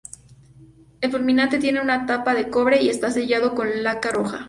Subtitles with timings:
[1.01, 4.39] El fulminante tiene una tapa de cobre y está sellado con laca roja.